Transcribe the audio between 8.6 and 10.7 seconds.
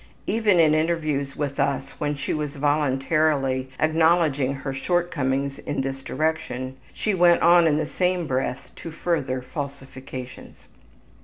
to further falsifications.